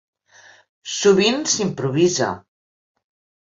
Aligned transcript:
Sovint 0.93 1.47
s'improvisa. 1.53 2.33